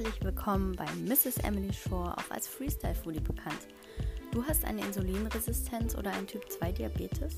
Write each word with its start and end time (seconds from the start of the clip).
herzlich 0.00 0.24
willkommen 0.24 0.74
bei 0.76 0.86
Mrs. 1.06 1.36
Emily 1.44 1.74
Shore, 1.74 2.16
auch 2.16 2.30
als 2.30 2.48
Freestyle 2.48 2.94
Foodie 2.94 3.20
bekannt. 3.20 3.66
Du 4.32 4.42
hast 4.42 4.64
eine 4.64 4.80
Insulinresistenz 4.80 5.94
oder 5.94 6.10
einen 6.12 6.26
Typ 6.26 6.50
2 6.50 6.72
Diabetes? 6.72 7.34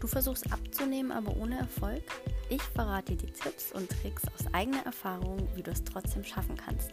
Du 0.00 0.08
versuchst 0.08 0.52
abzunehmen, 0.52 1.12
aber 1.12 1.36
ohne 1.36 1.58
Erfolg? 1.58 2.02
Ich 2.48 2.60
verrate 2.60 3.14
dir 3.14 3.26
die 3.26 3.32
Tipps 3.32 3.70
und 3.70 3.88
Tricks 3.88 4.24
aus 4.34 4.52
eigener 4.52 4.84
Erfahrung, 4.84 5.48
wie 5.54 5.62
du 5.62 5.70
es 5.70 5.84
trotzdem 5.84 6.24
schaffen 6.24 6.56
kannst. 6.56 6.90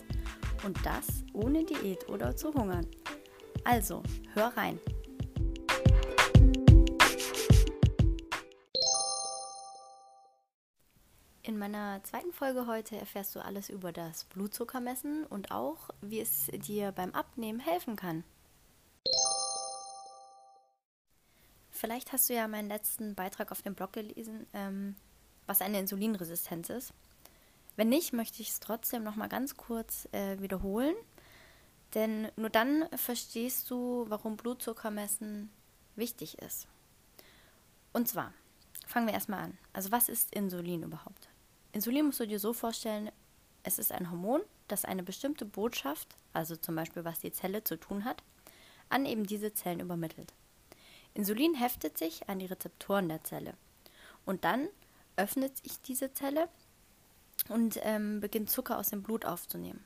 Und 0.64 0.78
das 0.86 1.24
ohne 1.34 1.66
Diät 1.66 2.08
oder 2.08 2.36
zu 2.36 2.54
hungern. 2.54 2.86
Also, 3.64 4.04
hör 4.36 4.56
rein. 4.56 4.78
Meiner 11.60 12.04
zweiten 12.04 12.34
Folge 12.34 12.66
heute 12.66 12.98
erfährst 12.98 13.36
du 13.36 13.44
alles 13.44 13.70
über 13.70 13.92
das 13.92 14.24
Blutzuckermessen 14.24 15.26
und 15.26 15.52
auch, 15.52 15.90
wie 16.02 16.20
es 16.20 16.48
dir 16.48 16.92
beim 16.92 17.14
Abnehmen 17.14 17.60
helfen 17.60 17.96
kann. 17.96 18.24
Vielleicht 21.70 22.12
hast 22.12 22.30
du 22.30 22.34
ja 22.34 22.48
meinen 22.48 22.68
letzten 22.68 23.16
Beitrag 23.16 23.52
auf 23.52 23.62
dem 23.62 23.76
Blog 23.76 23.94
gelesen, 23.94 24.48
ähm, 24.54 24.96
was 25.46 25.62
eine 25.62 25.80
Insulinresistenz 25.80 26.70
ist. 26.70 26.94
Wenn 27.76 27.90
nicht, 27.90 28.12
möchte 28.12 28.42
ich 28.42 28.50
es 28.50 28.60
trotzdem 28.60 29.04
noch 29.04 29.16
mal 29.16 29.30
ganz 29.30 29.56
kurz 29.56 30.08
äh, 30.12 30.42
wiederholen, 30.42 30.96
denn 31.94 32.30
nur 32.36 32.50
dann 32.50 32.86
verstehst 32.96 33.70
du, 33.70 34.06
warum 34.10 34.36
Blutzuckermessen 34.36 35.50
wichtig 35.96 36.40
ist. 36.40 36.68
Und 37.94 38.08
zwar 38.08 38.34
fangen 38.86 39.08
wir 39.08 39.14
erstmal 39.14 39.44
an. 39.44 39.58
Also 39.72 39.92
was 39.92 40.10
ist 40.10 40.36
Insulin 40.36 40.84
überhaupt? 40.84 41.29
Insulin 41.72 42.08
musst 42.08 42.20
du 42.20 42.28
dir 42.28 42.40
so 42.40 42.54
vorstellen, 42.54 43.12
es 43.64 43.78
ist 43.78 43.92
ein 43.92 44.10
Hormon, 44.10 44.42
das 44.68 44.86
eine 44.86 45.04
bestimmte 45.04 45.46
Botschaft, 45.46 46.16
also 46.34 46.56
zum 46.56 46.76
Beispiel 46.76 47.04
was 47.06 47.20
die 47.20 47.32
Zelle 47.32 47.64
zu 47.64 47.78
tun 47.78 48.06
hat, 48.06 48.24
an 48.90 49.06
eben 49.06 49.26
diese 49.26 49.54
Zellen 49.54 49.80
übermittelt. 49.80 50.34
Insulin 51.14 51.56
heftet 51.56 51.98
sich 51.98 52.28
an 52.30 52.40
die 52.40 52.46
Rezeptoren 52.46 53.10
der 53.10 53.24
Zelle 53.24 53.54
und 54.26 54.46
dann 54.46 54.68
öffnet 55.16 55.58
sich 55.58 55.82
diese 55.82 56.14
Zelle 56.14 56.50
und 57.50 57.80
ähm, 57.84 58.20
beginnt 58.20 58.50
Zucker 58.50 58.78
aus 58.78 58.90
dem 58.90 59.04
Blut 59.04 59.26
aufzunehmen. 59.26 59.84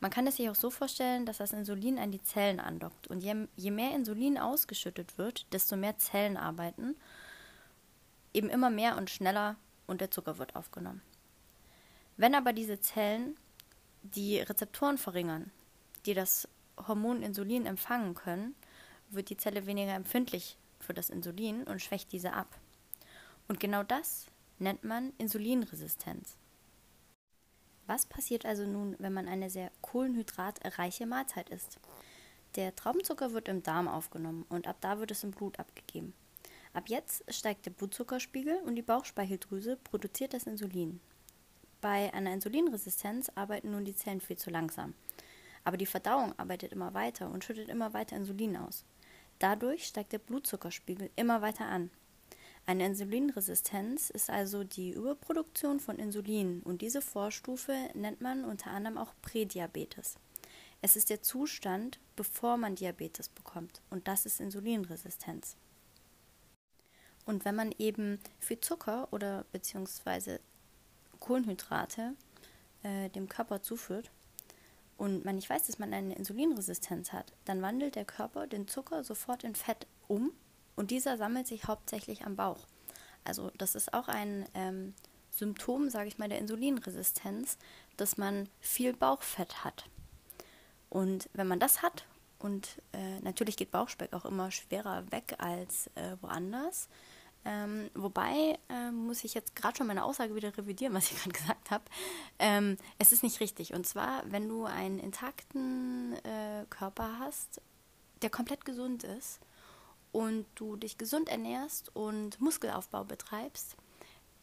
Man 0.00 0.10
kann 0.10 0.26
es 0.26 0.36
sich 0.36 0.50
auch 0.50 0.56
so 0.56 0.70
vorstellen, 0.70 1.26
dass 1.26 1.38
das 1.38 1.52
Insulin 1.52 1.98
an 1.98 2.10
die 2.10 2.22
Zellen 2.22 2.58
andockt 2.58 3.06
und 3.06 3.22
je, 3.22 3.46
je 3.56 3.70
mehr 3.70 3.94
Insulin 3.94 4.36
ausgeschüttet 4.36 5.16
wird, 5.16 5.46
desto 5.52 5.76
mehr 5.76 5.96
Zellen 5.98 6.36
arbeiten, 6.36 6.96
eben 8.34 8.50
immer 8.50 8.70
mehr 8.70 8.96
und 8.96 9.10
schneller 9.10 9.56
und 9.86 10.00
der 10.00 10.10
Zucker 10.10 10.38
wird 10.38 10.56
aufgenommen. 10.56 11.02
Wenn 12.16 12.34
aber 12.34 12.52
diese 12.52 12.80
Zellen 12.80 13.36
die 14.02 14.38
Rezeptoren 14.38 14.98
verringern, 14.98 15.50
die 16.06 16.14
das 16.14 16.48
Hormon 16.86 17.22
Insulin 17.22 17.66
empfangen 17.66 18.14
können, 18.14 18.54
wird 19.10 19.30
die 19.30 19.36
Zelle 19.36 19.66
weniger 19.66 19.94
empfindlich 19.94 20.56
für 20.80 20.94
das 20.94 21.10
Insulin 21.10 21.64
und 21.64 21.80
schwächt 21.80 22.12
diese 22.12 22.32
ab. 22.32 22.58
Und 23.48 23.60
genau 23.60 23.82
das 23.82 24.26
nennt 24.58 24.84
man 24.84 25.12
Insulinresistenz. 25.18 26.36
Was 27.86 28.06
passiert 28.06 28.46
also 28.46 28.64
nun, 28.64 28.96
wenn 28.98 29.12
man 29.12 29.28
eine 29.28 29.50
sehr 29.50 29.70
kohlenhydratreiche 29.80 31.06
Mahlzeit 31.06 31.50
isst? 31.50 31.78
Der 32.54 32.74
Traubenzucker 32.74 33.32
wird 33.32 33.48
im 33.48 33.62
Darm 33.62 33.88
aufgenommen 33.88 34.44
und 34.48 34.66
ab 34.66 34.76
da 34.80 34.98
wird 34.98 35.10
es 35.10 35.24
im 35.24 35.30
Blut 35.30 35.58
abgegeben. 35.58 36.14
Ab 36.74 36.84
jetzt 36.88 37.24
steigt 37.32 37.66
der 37.66 37.70
Blutzuckerspiegel 37.70 38.56
und 38.64 38.76
die 38.76 38.82
Bauchspeicheldrüse 38.82 39.76
produziert 39.76 40.32
das 40.32 40.44
Insulin. 40.44 41.00
Bei 41.82 42.14
einer 42.14 42.32
Insulinresistenz 42.32 43.28
arbeiten 43.34 43.72
nun 43.72 43.84
die 43.84 43.96
Zellen 43.96 44.20
viel 44.20 44.38
zu 44.38 44.50
langsam. 44.50 44.94
Aber 45.64 45.76
die 45.76 45.84
Verdauung 45.84 46.32
arbeitet 46.38 46.72
immer 46.72 46.94
weiter 46.94 47.28
und 47.28 47.42
schüttet 47.42 47.68
immer 47.68 47.92
weiter 47.92 48.16
Insulin 48.16 48.56
aus. 48.56 48.84
Dadurch 49.40 49.84
steigt 49.84 50.12
der 50.12 50.20
Blutzuckerspiegel 50.20 51.10
immer 51.16 51.42
weiter 51.42 51.66
an. 51.66 51.90
Eine 52.66 52.86
Insulinresistenz 52.86 54.10
ist 54.10 54.30
also 54.30 54.62
die 54.62 54.92
Überproduktion 54.92 55.80
von 55.80 55.98
Insulin 55.98 56.62
und 56.62 56.82
diese 56.82 57.02
Vorstufe 57.02 57.74
nennt 57.94 58.20
man 58.20 58.44
unter 58.44 58.70
anderem 58.70 58.96
auch 58.96 59.12
Prädiabetes. 59.20 60.18
Es 60.82 60.94
ist 60.94 61.10
der 61.10 61.22
Zustand, 61.22 61.98
bevor 62.14 62.58
man 62.58 62.76
Diabetes 62.76 63.28
bekommt 63.28 63.82
und 63.90 64.06
das 64.06 64.24
ist 64.24 64.40
Insulinresistenz. 64.40 65.56
Und 67.24 67.44
wenn 67.44 67.56
man 67.56 67.74
eben 67.78 68.20
viel 68.38 68.60
Zucker 68.60 69.08
oder 69.10 69.44
beziehungsweise 69.50 70.38
Kohlenhydrate 71.22 72.14
äh, 72.82 73.08
dem 73.10 73.28
Körper 73.28 73.62
zuführt 73.62 74.10
und 74.98 75.24
man 75.24 75.36
nicht 75.36 75.48
weiß, 75.48 75.66
dass 75.66 75.78
man 75.78 75.94
eine 75.94 76.14
Insulinresistenz 76.14 77.12
hat, 77.12 77.32
dann 77.44 77.62
wandelt 77.62 77.94
der 77.94 78.04
Körper 78.04 78.46
den 78.46 78.66
Zucker 78.66 79.04
sofort 79.04 79.44
in 79.44 79.54
Fett 79.54 79.86
um 80.08 80.32
und 80.74 80.90
dieser 80.90 81.16
sammelt 81.16 81.46
sich 81.46 81.66
hauptsächlich 81.66 82.26
am 82.26 82.34
Bauch. 82.36 82.66
Also 83.24 83.50
das 83.56 83.76
ist 83.76 83.94
auch 83.94 84.08
ein 84.08 84.46
ähm, 84.54 84.94
Symptom, 85.30 85.90
sage 85.90 86.08
ich 86.08 86.18
mal, 86.18 86.28
der 86.28 86.38
Insulinresistenz, 86.38 87.56
dass 87.96 88.16
man 88.16 88.48
viel 88.60 88.92
Bauchfett 88.92 89.64
hat. 89.64 89.88
Und 90.90 91.28
wenn 91.34 91.46
man 91.46 91.60
das 91.60 91.82
hat, 91.82 92.04
und 92.40 92.82
äh, 92.92 93.20
natürlich 93.20 93.56
geht 93.56 93.70
Bauchspeck 93.70 94.12
auch 94.12 94.24
immer 94.24 94.50
schwerer 94.50 95.10
weg 95.12 95.36
als 95.38 95.86
äh, 95.94 96.16
woanders, 96.20 96.88
ähm, 97.44 97.90
wobei 97.94 98.58
äh, 98.68 98.90
muss 98.90 99.24
ich 99.24 99.34
jetzt 99.34 99.56
gerade 99.56 99.76
schon 99.76 99.88
meine 99.88 100.04
Aussage 100.04 100.34
wieder 100.34 100.56
revidieren, 100.56 100.94
was 100.94 101.10
ich 101.10 101.16
gerade 101.22 101.32
gesagt 101.32 101.70
habe. 101.70 101.84
Ähm, 102.38 102.76
es 102.98 103.12
ist 103.12 103.22
nicht 103.22 103.40
richtig. 103.40 103.74
Und 103.74 103.86
zwar, 103.86 104.22
wenn 104.30 104.48
du 104.48 104.64
einen 104.64 104.98
intakten 104.98 106.14
äh, 106.24 106.64
Körper 106.70 107.18
hast, 107.18 107.60
der 108.22 108.30
komplett 108.30 108.64
gesund 108.64 109.02
ist 109.02 109.40
und 110.12 110.46
du 110.54 110.76
dich 110.76 110.98
gesund 110.98 111.28
ernährst 111.28 111.94
und 111.96 112.40
Muskelaufbau 112.40 113.04
betreibst, 113.04 113.76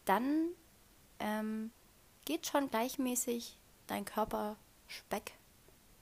dann 0.04 0.48
ähm, 1.20 1.70
geht 2.26 2.46
schon 2.46 2.68
gleichmäßig 2.68 3.58
dein 3.86 4.04
Körper 4.04 4.56
Speck 4.88 5.32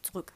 zurück. 0.02 0.32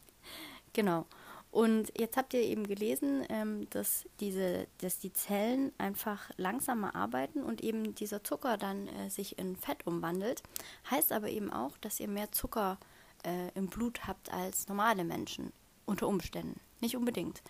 genau. 0.72 1.06
Und 1.52 1.92
jetzt 1.98 2.16
habt 2.16 2.32
ihr 2.32 2.40
eben 2.40 2.66
gelesen, 2.66 3.26
ähm, 3.28 3.68
dass, 3.68 4.06
diese, 4.20 4.66
dass 4.78 4.98
die 4.98 5.12
Zellen 5.12 5.70
einfach 5.76 6.30
langsamer 6.38 6.96
arbeiten 6.96 7.42
und 7.42 7.62
eben 7.62 7.94
dieser 7.94 8.24
Zucker 8.24 8.56
dann 8.56 8.88
äh, 8.88 9.10
sich 9.10 9.38
in 9.38 9.54
Fett 9.56 9.86
umwandelt. 9.86 10.42
Heißt 10.90 11.12
aber 11.12 11.28
eben 11.28 11.52
auch, 11.52 11.76
dass 11.76 12.00
ihr 12.00 12.08
mehr 12.08 12.32
Zucker 12.32 12.78
äh, 13.22 13.50
im 13.54 13.66
Blut 13.66 14.06
habt 14.06 14.32
als 14.32 14.66
normale 14.68 15.04
Menschen. 15.04 15.52
Unter 15.84 16.08
Umständen. 16.08 16.58
Nicht 16.80 16.96
unbedingt. 16.96 17.42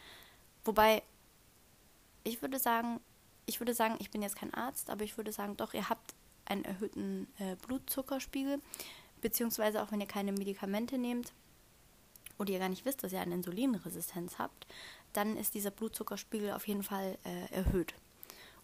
Wobei, 0.64 1.04
ich 2.24 2.42
würde 2.42 2.58
sagen, 2.58 2.98
ich 3.46 3.60
würde 3.60 3.72
sagen, 3.72 3.94
ich 4.00 4.10
bin 4.10 4.22
jetzt 4.22 4.36
kein 4.36 4.52
Arzt, 4.52 4.90
aber 4.90 5.04
ich 5.04 5.16
würde 5.16 5.30
sagen, 5.30 5.56
doch, 5.56 5.74
ihr 5.74 5.88
habt 5.88 6.14
einen 6.46 6.64
erhöhten 6.64 7.28
äh, 7.38 7.54
Blutzuckerspiegel, 7.66 8.60
beziehungsweise 9.20 9.80
auch 9.80 9.92
wenn 9.92 10.00
ihr 10.00 10.08
keine 10.08 10.32
Medikamente 10.32 10.98
nehmt, 10.98 11.32
oder 12.38 12.52
ihr 12.52 12.58
gar 12.58 12.68
nicht 12.68 12.84
wisst, 12.84 13.02
dass 13.02 13.12
ihr 13.12 13.20
eine 13.20 13.34
Insulinresistenz 13.34 14.38
habt, 14.38 14.66
dann 15.12 15.36
ist 15.36 15.54
dieser 15.54 15.70
Blutzuckerspiegel 15.70 16.52
auf 16.52 16.66
jeden 16.66 16.82
Fall 16.82 17.18
äh, 17.24 17.52
erhöht. 17.54 17.94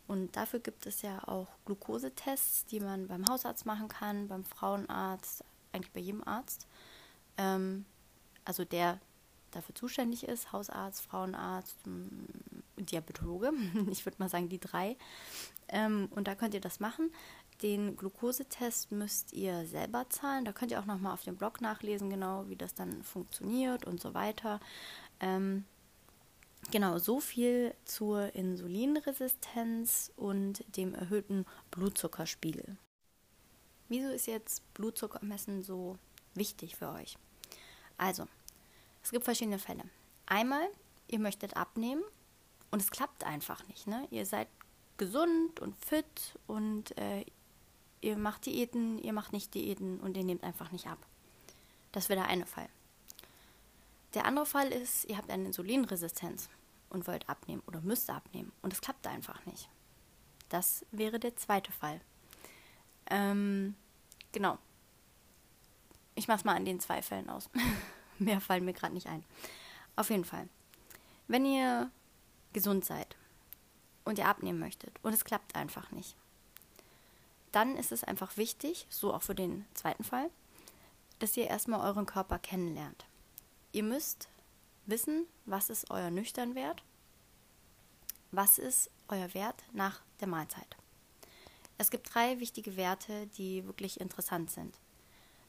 Und 0.07 0.37
dafür 0.37 0.61
gibt 0.61 0.87
es 0.87 1.03
ja 1.03 1.23
auch 1.29 1.49
Glukosetests, 1.67 2.65
die 2.67 2.81
man 2.81 3.09
beim 3.09 3.29
Hausarzt 3.29 3.67
machen 3.67 3.89
kann, 3.89 4.29
beim 4.29 4.45
Frauenarzt, 4.45 5.45
eigentlich 5.73 5.93
bei 5.93 6.01
jedem 6.01 6.27
Arzt. 6.27 6.67
Ähm, 7.37 7.85
also 8.45 8.65
der 8.65 8.99
dafür 9.51 9.75
zuständig 9.75 10.25
ist, 10.25 10.53
Hausarzt, 10.53 11.03
Frauenarzt, 11.03 11.77
Diabetologe. 12.91 13.53
Ich 13.91 14.05
würde 14.05 14.19
mal 14.19 14.29
sagen, 14.29 14.49
die 14.49 14.61
drei. 14.61 14.97
Ähm, 15.69 16.09
und 16.11 16.29
da 16.29 16.35
könnt 16.35 16.55
ihr 16.55 16.61
das 16.61 16.81
machen. 16.81 17.11
Den 17.63 17.97
Glukosetest 17.97 18.93
müsst 18.93 19.33
ihr 19.33 19.67
selber 19.67 20.09
zahlen. 20.11 20.45
Da 20.45 20.53
könnt 20.53 20.71
ihr 20.71 20.81
auch 20.81 20.87
nochmal 20.87 21.13
auf 21.13 21.25
dem 21.25 21.37
Blog 21.37 21.61
nachlesen, 21.61 22.09
genau 22.11 22.49
wie 22.49 22.57
das 22.57 22.75
dann 22.75 23.03
funktioniert 23.03 23.85
und 23.85 24.01
so 24.01 24.15
weiter. 24.15 24.61
Ähm, 25.21 25.65
genau, 26.71 26.99
so 26.99 27.21
viel 27.21 27.75
zur 27.85 28.35
Insulinresistenz 28.35 30.13
und 30.17 30.65
dem 30.77 30.95
erhöhten 30.95 31.47
Blutzuckerspiegel. 31.71 32.77
Wieso 33.89 34.09
ist 34.09 34.27
jetzt 34.27 34.63
Blutzuckermessen 34.75 35.63
so 35.63 35.99
wichtig 36.35 36.77
für 36.77 36.91
euch? 36.91 37.19
Also, 37.97 38.27
es 39.03 39.11
gibt 39.11 39.25
verschiedene 39.25 39.59
Fälle. 39.59 39.83
Einmal, 40.27 40.69
ihr 41.09 41.19
möchtet 41.19 41.57
abnehmen 41.57 42.05
und 42.71 42.83
es 42.83 42.91
klappt 42.91 43.25
einfach 43.25 43.67
nicht. 43.69 43.87
Ne? 43.87 44.07
Ihr 44.11 44.27
seid 44.27 44.49
gesund 44.97 45.61
und 45.61 45.77
fit 45.77 46.39
und 46.47 46.97
äh, 46.99 47.25
ihr 48.01 48.17
macht 48.17 48.47
Diäten, 48.47 48.99
ihr 48.99 49.13
macht 49.13 49.33
nicht 49.33 49.55
Diäten 49.55 50.01
und 50.01 50.17
ihr 50.17 50.25
nehmt 50.25 50.45
einfach 50.45 50.73
nicht 50.73 50.87
ab. 50.87 50.99
Das 51.93 52.09
wäre 52.09 52.21
der 52.21 52.29
eine 52.29 52.47
Fall. 52.47 52.69
Der 54.15 54.25
andere 54.25 54.47
Fall 54.47 54.69
ist, 54.69 55.05
ihr 55.07 55.17
habt 55.17 55.31
eine 55.31 55.47
Insulinresistenz 55.47 56.49
und 56.91 57.07
wollt 57.07 57.29
abnehmen 57.29 57.63
oder 57.67 57.81
müsst 57.81 58.11
abnehmen 58.11 58.53
und 58.63 58.73
es 58.73 58.81
klappt 58.81 59.07
einfach 59.07 59.45
nicht. 59.47 59.69
Das 60.49 60.85
wäre 60.91 61.19
der 61.19 61.37
zweite 61.37 61.73
Fall. 61.73 62.01
Ähm, 63.11 63.75
genau. 64.33 64.59
ich 66.15 66.29
mache 66.29 66.39
es 66.39 66.45
mal 66.45 66.57
an 66.57 66.65
den 66.65 66.81
zwei 66.81 67.03
Fällen 67.03 67.31
aus. 67.31 67.49
Mehr 68.19 68.41
fallen 68.41 68.65
mir 68.65 68.73
gerade 68.73 68.95
nicht 68.95 69.07
ein. 69.07 69.25
Auf 69.97 70.11
jeden 70.11 70.25
Fall. 70.25 70.49
Wenn 71.27 71.45
ihr 71.45 71.91
gesund 72.53 72.85
seid 72.85 73.17
und 74.05 74.19
ihr 74.19 74.27
abnehmen 74.27 74.59
möchtet 74.59 74.93
und 75.03 75.13
es 75.13 75.25
klappt 75.25 75.55
einfach 75.55 75.91
nicht, 75.91 76.17
dann 77.53 77.77
ist 77.77 77.93
es 77.93 78.05
einfach 78.05 78.37
wichtig, 78.37 78.87
so 78.91 79.13
auch 79.15 79.23
für 79.23 79.35
den 79.35 79.65
zweiten 79.75 80.05
Fall, 80.05 80.31
dass 81.19 81.37
ihr 81.37 81.47
erstmal 81.47 81.81
euren 81.81 82.07
Körper 82.07 82.39
kennenlernt. 82.39 83.07
Ihr 83.73 83.83
müsst 83.83 84.29
wissen, 84.87 85.27
was 85.45 85.71
ist 85.71 85.91
euer 85.91 86.11
Nüchternwert, 86.11 86.83
was 88.31 88.59
ist 88.59 88.91
euer 89.09 89.33
Wert 89.35 89.65
nach 89.73 90.01
der 90.21 90.29
Mahlzeit. 90.29 90.77
Es 91.79 91.91
gibt 91.91 92.13
drei 92.13 92.41
wichtige 92.41 92.77
Werte, 92.77 93.27
die 93.39 93.65
wirklich 93.67 94.01
interessant 94.01 94.51
sind. 94.51 94.79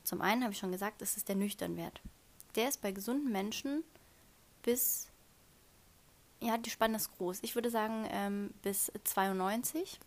Zum 0.03 0.21
einen 0.21 0.43
habe 0.43 0.53
ich 0.53 0.59
schon 0.59 0.71
gesagt, 0.71 1.01
es 1.01 1.17
ist 1.17 1.27
der 1.27 1.35
Nüchternwert. 1.35 2.01
Der 2.55 2.69
ist 2.69 2.81
bei 2.81 2.91
gesunden 2.91 3.31
Menschen 3.31 3.83
bis, 4.63 5.07
ja, 6.41 6.57
die 6.57 6.69
Spanne 6.69 6.97
ist 6.97 7.11
groß. 7.17 7.39
Ich 7.41 7.55
würde 7.55 7.69
sagen 7.69 8.07
ähm, 8.11 8.53
bis 8.61 8.91
92. 9.03 9.99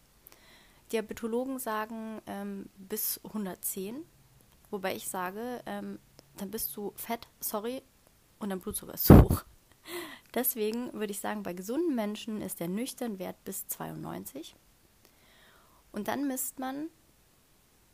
Diabetologen 0.92 1.58
sagen 1.58 2.20
ähm, 2.26 2.68
bis 2.76 3.20
110. 3.24 4.04
Wobei 4.70 4.94
ich 4.94 5.08
sage, 5.08 5.62
ähm, 5.66 5.98
dann 6.36 6.50
bist 6.50 6.76
du 6.76 6.92
fett, 6.96 7.28
sorry, 7.40 7.82
und 8.38 8.50
dein 8.50 8.60
Blutzucker 8.60 8.94
ist 8.94 9.10
hoch. 9.10 9.44
Deswegen 10.34 10.92
würde 10.94 11.12
ich 11.12 11.20
sagen, 11.20 11.42
bei 11.42 11.52
gesunden 11.52 11.94
Menschen 11.94 12.40
ist 12.40 12.60
der 12.60 12.68
nüchtern 12.68 13.18
Wert 13.18 13.42
bis 13.44 13.66
92. 13.68 14.56
Und 15.92 16.08
dann 16.08 16.26
misst 16.26 16.58
man 16.58 16.88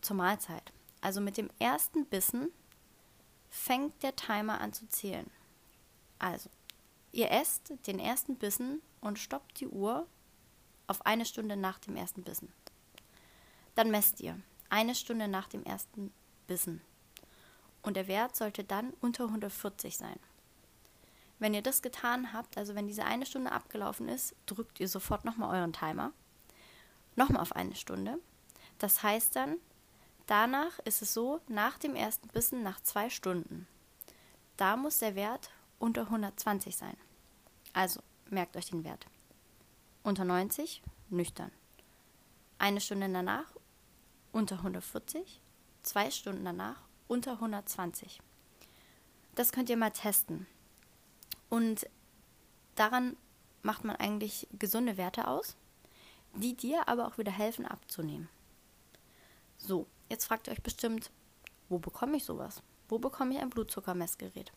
zur 0.01 0.17
Mahlzeit. 0.17 0.73
Also 1.01 1.21
mit 1.21 1.37
dem 1.37 1.51
ersten 1.59 2.07
Bissen 2.07 2.53
fängt 3.51 4.03
der 4.03 4.15
Timer 4.15 4.61
an 4.61 4.73
zu 4.73 4.89
zählen. 4.89 5.29
Also, 6.19 6.49
ihr 7.13 7.31
esst 7.31 7.73
den 7.87 7.99
ersten 7.99 8.37
Bissen 8.37 8.83
und 9.01 9.19
stoppt 9.19 9.61
die 9.61 9.69
Uhr 9.69 10.07
auf 10.87 11.05
eine 11.07 11.25
Stunde 11.25 11.57
nach 11.57 11.79
dem 11.79 11.97
ersten 11.97 12.23
Bissen. 12.23 12.53
Dann 13.75 13.91
messt 13.91 14.21
ihr 14.21 14.41
eine 14.71 14.95
Stunde 14.95 15.29
nach 15.29 15.49
dem 15.49 15.65
ersten 15.65 16.13
Bissen. 16.47 16.81
Und 17.83 17.97
der 17.97 18.09
Wert 18.09 18.37
sollte 18.37 18.65
dann 18.65 18.93
unter 19.01 19.25
140 19.25 19.97
sein. 19.97 20.19
Wenn 21.39 21.55
ihr 21.55 21.63
das 21.63 21.83
getan 21.83 22.33
habt, 22.33 22.59
also 22.59 22.75
wenn 22.75 22.89
diese 22.89 23.05
eine 23.05 23.25
Stunde 23.25 23.53
abgelaufen 23.53 24.09
ist, 24.09 24.35
drückt 24.47 24.81
ihr 24.81 24.89
sofort 24.89 25.25
nochmal 25.25 25.57
euren 25.57 25.73
Timer. 25.73 26.13
Nochmal 27.15 27.43
auf 27.43 27.55
eine 27.55 27.77
Stunde. 27.77 28.19
Das 28.79 29.03
heißt 29.03 29.37
dann, 29.37 29.57
danach 30.27 30.79
ist 30.81 31.03
es 31.03 31.15
so, 31.15 31.41
nach 31.47 31.79
dem 31.79 31.95
ersten 31.95 32.29
Bissen, 32.29 32.63
nach 32.63 32.81
zwei 32.81 33.11
Stunden, 33.11 33.69
da 34.57 34.77
muss 34.77 34.99
der 34.99 35.15
Wert 35.15 35.51
unter 35.79 36.03
120 36.03 36.77
sein. 36.77 36.97
Also 37.73 38.01
merkt 38.31 38.57
euch 38.57 38.71
den 38.71 38.85
Wert. 38.85 39.07
Unter 40.03 40.25
90, 40.25 40.83
nüchtern. 41.11 41.51
Eine 42.59 42.81
Stunde 42.81 43.09
danach 43.09 43.47
unter 44.33 44.57
140, 44.57 45.41
zwei 45.83 46.11
Stunden 46.11 46.45
danach 46.45 46.83
unter 47.07 47.33
120. 47.33 48.21
Das 49.35 49.53
könnt 49.53 49.71
ihr 49.71 49.77
mal 49.77 49.91
testen. 49.91 50.47
Und 51.49 51.89
daran 52.75 53.17
macht 53.63 53.85
man 53.85 53.97
eigentlich 53.97 54.49
gesunde 54.53 54.97
Werte 54.97 55.29
aus, 55.29 55.57
die 56.35 56.57
dir 56.57 56.89
aber 56.89 57.07
auch 57.07 57.19
wieder 57.19 57.33
helfen 57.33 57.67
abzunehmen. 57.67 58.29
So, 59.57 59.87
jetzt 60.09 60.27
fragt 60.27 60.47
ihr 60.47 60.53
euch 60.53 60.63
bestimmt, 60.63 61.11
wo 61.69 61.79
bekomme 61.79 62.17
ich 62.17 62.25
sowas? 62.25 62.63
Wo 62.89 62.99
bekomme 62.99 63.35
ich 63.35 63.41
ein 63.41 63.51
Blutzuckermessgerät? 63.51 64.53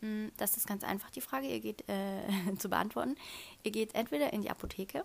Hm, 0.00 0.32
das 0.36 0.56
ist 0.56 0.66
ganz 0.66 0.84
einfach 0.84 1.10
die 1.10 1.20
Frage, 1.20 1.46
ihr 1.46 1.60
geht 1.60 1.88
äh, 1.88 2.22
zu 2.58 2.68
beantworten. 2.68 3.16
Ihr 3.62 3.70
geht 3.70 3.94
entweder 3.94 4.32
in 4.32 4.42
die 4.42 4.50
Apotheke 4.50 5.04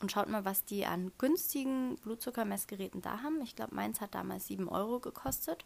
und 0.00 0.10
schaut 0.10 0.28
mal, 0.28 0.44
was 0.44 0.64
die 0.64 0.84
an 0.84 1.12
günstigen 1.18 1.96
Blutzuckermessgeräten 1.96 3.02
da 3.02 3.22
haben. 3.22 3.40
Ich 3.42 3.56
glaube, 3.56 3.74
meins 3.74 4.00
hat 4.00 4.14
damals 4.14 4.48
7 4.48 4.68
Euro 4.68 4.98
gekostet. 4.98 5.64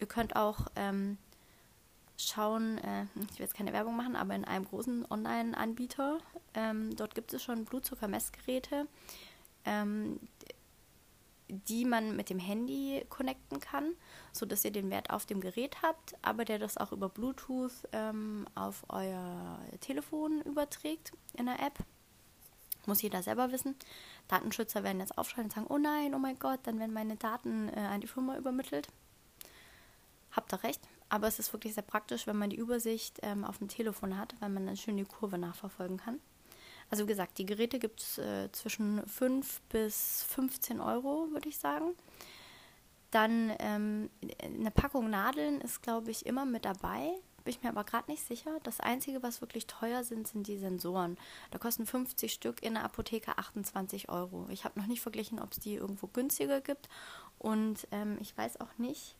Ihr 0.00 0.06
könnt 0.06 0.36
auch 0.36 0.66
ähm, 0.74 1.18
schauen, 2.16 2.78
äh, 2.78 3.04
ich 3.30 3.38
will 3.38 3.46
jetzt 3.46 3.54
keine 3.54 3.72
Werbung 3.72 3.96
machen, 3.96 4.16
aber 4.16 4.34
in 4.34 4.44
einem 4.44 4.64
großen 4.64 5.04
Online-Anbieter, 5.10 6.18
ähm, 6.54 6.96
dort 6.96 7.14
gibt 7.14 7.32
es 7.34 7.42
schon 7.42 7.64
Blutzuckermessgeräte, 7.64 8.86
ähm, 9.64 10.18
die 11.48 11.84
man 11.84 12.16
mit 12.16 12.30
dem 12.30 12.38
Handy 12.38 13.04
connecten 13.08 13.60
kann, 13.60 13.94
sodass 14.32 14.64
ihr 14.64 14.70
den 14.70 14.90
Wert 14.90 15.10
auf 15.10 15.26
dem 15.26 15.40
Gerät 15.40 15.82
habt, 15.82 16.14
aber 16.22 16.44
der 16.44 16.58
das 16.58 16.76
auch 16.76 16.92
über 16.92 17.08
Bluetooth 17.08 17.88
ähm, 17.92 18.46
auf 18.54 18.84
euer 18.88 19.58
Telefon 19.80 20.40
überträgt 20.42 21.12
in 21.34 21.46
der 21.46 21.60
App. 21.60 21.78
Muss 22.86 23.02
jeder 23.02 23.22
selber 23.22 23.50
wissen. 23.50 23.76
Datenschützer 24.28 24.82
werden 24.82 25.00
jetzt 25.00 25.16
aufschreien 25.16 25.46
und 25.46 25.52
sagen, 25.52 25.66
oh 25.68 25.78
nein, 25.78 26.14
oh 26.14 26.18
mein 26.18 26.38
Gott, 26.38 26.60
dann 26.64 26.78
werden 26.78 26.92
meine 26.92 27.16
Daten 27.16 27.68
äh, 27.68 27.80
an 27.80 28.00
die 28.00 28.06
Firma 28.06 28.36
übermittelt. 28.36 28.88
Habt 30.32 30.52
ihr 30.52 30.62
recht, 30.62 30.80
aber 31.08 31.28
es 31.28 31.38
ist 31.38 31.52
wirklich 31.52 31.74
sehr 31.74 31.82
praktisch, 31.82 32.26
wenn 32.26 32.36
man 32.36 32.50
die 32.50 32.56
Übersicht 32.56 33.20
ähm, 33.22 33.44
auf 33.44 33.58
dem 33.58 33.68
Telefon 33.68 34.18
hat, 34.18 34.34
weil 34.40 34.50
man 34.50 34.66
dann 34.66 34.76
schön 34.76 34.96
die 34.96 35.04
Kurve 35.04 35.38
nachverfolgen 35.38 35.98
kann. 35.98 36.20
Also 36.90 37.04
wie 37.04 37.08
gesagt, 37.08 37.38
die 37.38 37.46
Geräte 37.46 37.78
gibt 37.78 38.00
es 38.00 38.18
äh, 38.18 38.50
zwischen 38.52 39.06
5 39.06 39.60
bis 39.68 40.24
15 40.28 40.80
Euro, 40.80 41.28
würde 41.30 41.48
ich 41.48 41.58
sagen. 41.58 41.94
Dann 43.10 43.52
ähm, 43.60 44.10
eine 44.42 44.70
Packung 44.70 45.08
Nadeln 45.10 45.60
ist, 45.60 45.82
glaube 45.82 46.10
ich, 46.10 46.26
immer 46.26 46.44
mit 46.44 46.64
dabei. 46.64 47.12
Bin 47.44 47.52
ich 47.52 47.62
mir 47.62 47.68
aber 47.68 47.84
gerade 47.84 48.10
nicht 48.10 48.26
sicher. 48.26 48.58
Das 48.62 48.80
Einzige, 48.80 49.22
was 49.22 49.40
wirklich 49.40 49.66
teuer 49.66 50.02
sind, 50.02 50.26
sind 50.26 50.46
die 50.46 50.58
Sensoren. 50.58 51.18
Da 51.50 51.58
kosten 51.58 51.86
50 51.86 52.32
Stück 52.32 52.62
in 52.62 52.74
der 52.74 52.84
Apotheke 52.84 53.36
28 53.36 54.08
Euro. 54.08 54.46
Ich 54.50 54.64
habe 54.64 54.80
noch 54.80 54.86
nicht 54.86 55.02
verglichen, 55.02 55.38
ob 55.38 55.52
es 55.52 55.60
die 55.60 55.74
irgendwo 55.74 56.06
günstiger 56.06 56.60
gibt. 56.60 56.88
Und 57.38 57.86
ähm, 57.92 58.16
ich 58.20 58.36
weiß 58.36 58.60
auch 58.60 58.78
nicht, 58.78 59.14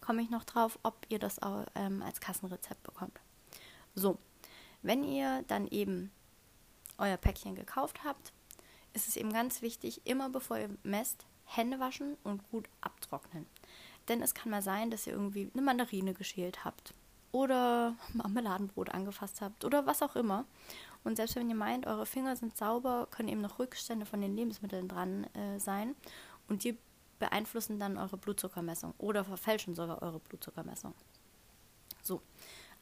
komme 0.00 0.22
ich 0.22 0.30
noch 0.30 0.44
drauf, 0.44 0.78
ob 0.82 1.06
ihr 1.10 1.18
das 1.18 1.40
auch, 1.40 1.66
ähm, 1.74 2.02
als 2.02 2.20
Kassenrezept 2.20 2.82
bekommt. 2.82 3.20
So, 3.94 4.18
wenn 4.82 5.04
ihr 5.04 5.44
dann 5.46 5.68
eben 5.68 6.10
euer 7.00 7.16
Päckchen 7.16 7.54
gekauft 7.54 8.04
habt, 8.04 8.32
ist 8.92 9.08
es 9.08 9.16
eben 9.16 9.32
ganz 9.32 9.62
wichtig, 9.62 10.02
immer 10.04 10.28
bevor 10.28 10.58
ihr 10.58 10.70
messt, 10.82 11.26
Hände 11.44 11.80
waschen 11.80 12.16
und 12.22 12.48
gut 12.50 12.68
abtrocknen. 12.80 13.46
Denn 14.08 14.22
es 14.22 14.34
kann 14.34 14.50
mal 14.50 14.62
sein, 14.62 14.90
dass 14.90 15.06
ihr 15.06 15.12
irgendwie 15.12 15.50
eine 15.52 15.62
Mandarine 15.62 16.14
geschält 16.14 16.64
habt 16.64 16.94
oder 17.32 17.94
Marmeladenbrot 18.12 18.90
angefasst 18.90 19.40
habt 19.40 19.64
oder 19.64 19.86
was 19.86 20.02
auch 20.02 20.16
immer. 20.16 20.44
Und 21.02 21.16
selbst 21.16 21.36
wenn 21.36 21.48
ihr 21.48 21.56
meint, 21.56 21.86
eure 21.86 22.06
Finger 22.06 22.36
sind 22.36 22.56
sauber, 22.56 23.08
können 23.10 23.28
eben 23.28 23.40
noch 23.40 23.58
Rückstände 23.58 24.06
von 24.06 24.20
den 24.20 24.36
Lebensmitteln 24.36 24.88
dran 24.88 25.24
äh, 25.34 25.58
sein. 25.58 25.94
Und 26.48 26.64
die 26.64 26.76
beeinflussen 27.18 27.78
dann 27.78 27.96
eure 27.96 28.16
Blutzuckermessung 28.16 28.94
oder 28.98 29.24
verfälschen 29.24 29.74
sogar 29.74 30.02
eure 30.02 30.18
Blutzuckermessung. 30.18 30.94
So, 32.02 32.20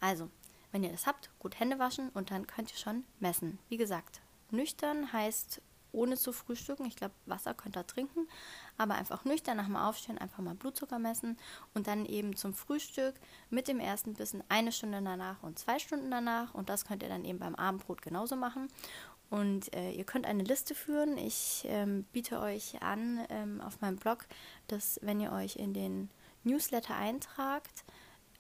also, 0.01 0.31
wenn 0.73 0.83
ihr 0.83 0.93
das 0.93 1.07
habt, 1.07 1.31
gut 1.39 1.59
Hände 1.59 1.79
waschen 1.79 2.11
und 2.11 2.31
dann 2.31 2.47
könnt 2.47 2.73
ihr 2.73 2.79
schon 2.79 3.05
messen. 3.21 3.59
Wie 3.69 3.77
gesagt, 3.77 4.21
nüchtern 4.51 5.13
heißt 5.13 5.63
ohne 5.93 6.17
zu 6.17 6.33
frühstücken. 6.33 6.85
Ich 6.87 6.97
glaube, 6.97 7.15
Wasser 7.27 7.55
könnt 7.55 7.77
ihr 7.77 7.87
trinken, 7.87 8.29
aber 8.77 8.95
einfach 8.95 9.25
nüchtern 9.25 9.57
nach 9.57 9.67
dem 9.67 9.77
Aufstehen 9.77 10.19
einfach 10.19 10.43
mal 10.43 10.55
Blutzucker 10.55 10.99
messen 10.99 11.39
und 11.75 11.87
dann 11.87 12.05
eben 12.07 12.37
zum 12.37 12.55
Frühstück 12.55 13.15
mit 13.51 13.69
dem 13.69 13.81
ersten 13.81 14.15
Bissen 14.15 14.43
eine 14.49 14.73
Stunde 14.73 15.01
danach 15.03 15.43
und 15.43 15.59
zwei 15.59 15.79
Stunden 15.79 16.11
danach 16.11 16.55
und 16.55 16.69
das 16.69 16.85
könnt 16.85 17.03
ihr 17.03 17.09
dann 17.09 17.25
eben 17.25 17.39
beim 17.39 17.55
Abendbrot 17.55 18.03
genauso 18.03 18.37
machen. 18.37 18.69
Und 19.31 19.75
äh, 19.75 19.91
ihr 19.91 20.05
könnt 20.05 20.25
eine 20.25 20.43
Liste 20.43 20.75
führen. 20.75 21.19
Ich 21.19 21.67
ähm, 21.69 22.05
biete 22.13 22.41
euch 22.41 22.83
an 22.83 23.27
ähm, 23.29 23.61
auf 23.61 23.83
meinem 23.83 23.97
Blog, 23.97 24.27
dass 24.69 24.99
wenn 25.03 25.21
ihr 25.21 25.33
euch 25.33 25.57
in 25.57 25.75
den 25.75 26.09
Newsletter 26.45 26.95
eintragt, 26.95 27.85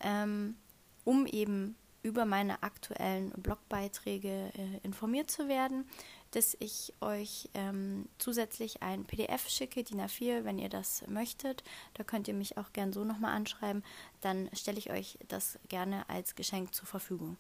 ähm, 0.00 0.56
um 1.04 1.26
eben 1.26 1.76
über 2.02 2.24
meine 2.24 2.62
aktuellen 2.62 3.30
Blogbeiträge 3.30 4.52
äh, 4.54 4.78
informiert 4.82 5.30
zu 5.30 5.48
werden, 5.48 5.88
dass 6.30 6.56
ich 6.60 6.92
euch 7.00 7.48
ähm, 7.54 8.08
zusätzlich 8.18 8.82
ein 8.82 9.04
PDF 9.04 9.48
schicke, 9.48 9.82
DIN 9.82 10.00
A4, 10.00 10.44
wenn 10.44 10.58
ihr 10.58 10.68
das 10.68 11.06
möchtet. 11.08 11.64
Da 11.94 12.04
könnt 12.04 12.28
ihr 12.28 12.34
mich 12.34 12.56
auch 12.56 12.72
gern 12.72 12.92
so 12.92 13.04
nochmal 13.04 13.34
anschreiben. 13.34 13.82
Dann 14.20 14.48
stelle 14.52 14.78
ich 14.78 14.90
euch 14.90 15.18
das 15.28 15.58
gerne 15.68 16.08
als 16.08 16.34
Geschenk 16.34 16.74
zur 16.74 16.86
Verfügung. 16.86 17.36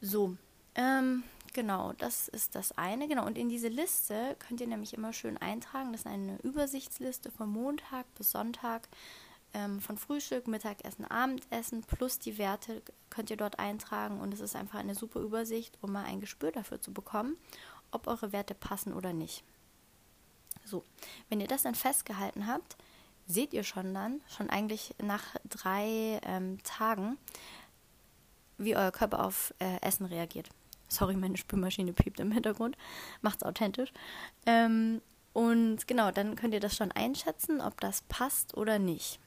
So, 0.00 0.36
ähm, 0.74 1.24
genau, 1.54 1.94
das 1.94 2.28
ist 2.28 2.54
das 2.54 2.72
eine. 2.76 3.08
Genau, 3.08 3.26
und 3.26 3.38
in 3.38 3.48
diese 3.48 3.68
Liste 3.68 4.36
könnt 4.38 4.60
ihr 4.60 4.66
nämlich 4.66 4.92
immer 4.92 5.12
schön 5.12 5.38
eintragen. 5.38 5.92
Das 5.92 6.02
ist 6.02 6.06
eine 6.06 6.38
Übersichtsliste 6.42 7.30
von 7.30 7.48
Montag 7.48 8.06
bis 8.14 8.30
Sonntag 8.32 8.88
ähm, 9.56 9.80
von 9.80 9.96
Frühstück, 9.96 10.46
Mittagessen, 10.46 11.06
Abendessen 11.06 11.82
plus 11.82 12.18
die 12.18 12.36
Werte 12.36 12.82
könnt 13.08 13.30
ihr 13.30 13.38
dort 13.38 13.58
eintragen 13.58 14.20
und 14.20 14.34
es 14.34 14.40
ist 14.40 14.54
einfach 14.54 14.78
eine 14.78 14.94
super 14.94 15.20
Übersicht, 15.20 15.78
um 15.80 15.92
mal 15.92 16.04
ein 16.04 16.20
Gespür 16.20 16.52
dafür 16.52 16.80
zu 16.80 16.92
bekommen, 16.92 17.36
ob 17.90 18.06
eure 18.06 18.32
Werte 18.32 18.54
passen 18.54 18.92
oder 18.92 19.14
nicht. 19.14 19.42
So, 20.64 20.84
wenn 21.30 21.40
ihr 21.40 21.48
das 21.48 21.62
dann 21.62 21.74
festgehalten 21.74 22.46
habt, 22.46 22.76
seht 23.26 23.54
ihr 23.54 23.64
schon 23.64 23.94
dann, 23.94 24.20
schon 24.28 24.50
eigentlich 24.50 24.94
nach 25.02 25.22
drei 25.48 26.20
ähm, 26.24 26.62
Tagen, 26.62 27.16
wie 28.58 28.76
euer 28.76 28.92
Körper 28.92 29.24
auf 29.24 29.54
äh, 29.58 29.80
Essen 29.80 30.06
reagiert. 30.06 30.50
Sorry, 30.88 31.16
meine 31.16 31.36
Spülmaschine 31.36 31.92
piept 31.92 32.20
im 32.20 32.30
Hintergrund. 32.30 32.76
Macht's 33.22 33.42
authentisch. 33.42 33.92
Ähm, 34.44 35.00
und 35.32 35.88
genau, 35.88 36.10
dann 36.10 36.36
könnt 36.36 36.54
ihr 36.54 36.60
das 36.60 36.76
schon 36.76 36.92
einschätzen, 36.92 37.60
ob 37.60 37.80
das 37.80 38.02
passt 38.02 38.56
oder 38.56 38.78
nicht. 38.78 39.18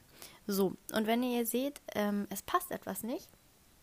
So, 0.50 0.72
und 0.92 1.06
wenn 1.06 1.22
ihr 1.22 1.46
seht, 1.46 1.80
ähm, 1.94 2.26
es 2.28 2.42
passt 2.42 2.72
etwas 2.72 3.04
nicht, 3.04 3.28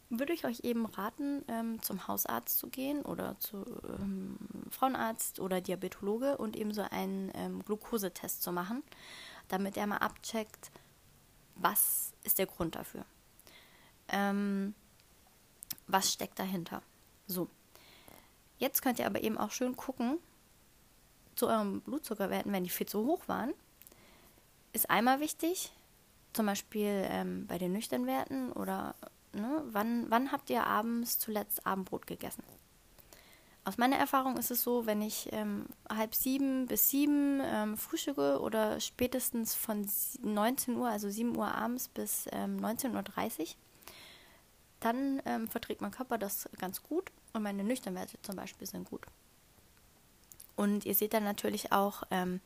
würde 0.10 0.34
ich 0.34 0.44
euch 0.44 0.62
eben 0.66 0.86
raten, 0.86 1.46
ähm, 1.48 1.82
zum 1.82 2.10
Hausarzt 2.10 2.58
zu 2.58 2.68
gehen 2.68 3.04
oder 3.04 3.40
zu 3.40 3.64
ähm, 3.88 4.38
Frauenarzt 4.70 5.40
oder 5.40 5.62
Diabetologe 5.62 6.38
und 6.38 6.58
eben 6.58 6.74
so 6.74 6.82
einen 6.82 7.32
ähm, 7.36 7.64
Glukosetest 7.64 8.44
zu 8.44 8.52
machen, 8.52 8.84
damit 9.48 9.78
er 9.78 9.88
mal 9.88 10.00
abcheckt, 10.00 10.72
was 11.56 12.12
ist 12.26 12.38
der 12.38 12.48
Grund 12.48 12.76
dafür. 12.76 13.06
Ähm, 14.10 14.76
was 15.88 16.12
steckt 16.12 16.38
dahinter? 16.38 16.82
So. 17.28 17.48
Jetzt 18.58 18.82
könnt 18.82 19.00
ihr 19.00 19.06
aber 19.06 19.24
eben 19.24 19.38
auch 19.38 19.52
schön 19.52 19.78
gucken, 19.78 20.20
zu 21.36 21.48
euren 21.48 21.80
Blutzuckerwerten, 21.80 22.52
wenn 22.52 22.66
die 22.66 22.70
viel 22.70 22.88
zu 22.88 23.06
hoch 23.06 23.28
waren, 23.30 23.54
ist 24.74 24.90
einmal 24.90 25.22
wichtig, 25.22 25.72
zum 26.38 26.46
Beispiel 26.46 27.06
ähm, 27.10 27.48
bei 27.48 27.58
den 27.58 27.74
nüchternen 27.74 28.06
Werten 28.08 28.52
oder 28.52 28.94
ne, 29.34 29.64
wann, 29.72 30.06
wann 30.10 30.32
habt 30.32 30.52
ihr 30.52 30.66
abends 30.66 31.18
zuletzt 31.18 31.66
Abendbrot 31.66 32.06
gegessen? 32.06 32.44
Aus 33.66 33.78
meiner 33.78 33.98
Erfahrung 33.98 34.38
ist 34.38 34.52
es 34.52 34.62
so, 34.62 34.86
wenn 34.86 35.02
ich 35.02 35.30
ähm, 35.34 35.66
halb 35.90 36.14
sieben 36.14 36.68
bis 36.68 36.90
sieben 36.90 37.42
ähm, 37.44 37.76
frühstücke 37.76 38.40
oder 38.40 38.80
spätestens 38.80 39.56
von 39.56 39.86
19 40.22 40.78
Uhr, 40.78 40.88
also 40.88 41.10
7 41.10 41.36
Uhr 41.36 41.54
abends 41.54 41.88
bis 41.90 42.28
ähm, 42.32 42.60
19.30 42.60 43.40
Uhr, 43.40 43.48
dann 44.80 45.22
ähm, 45.26 45.48
verträgt 45.48 45.82
mein 45.82 45.92
Körper 45.92 46.20
das 46.20 46.48
ganz 46.60 46.84
gut 46.84 47.12
und 47.34 47.42
meine 47.42 47.64
Nüchternwerte 47.64 48.22
zum 48.22 48.36
Beispiel 48.36 48.68
sind 48.68 48.90
gut. 48.90 49.06
Und 50.56 50.86
ihr 50.86 50.94
seht 50.94 51.14
dann 51.14 51.24
natürlich 51.24 51.72
auch, 51.72 52.04
ähm, 52.12 52.42